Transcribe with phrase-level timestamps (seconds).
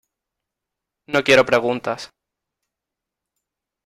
[1.13, 2.09] no quiero preguntas.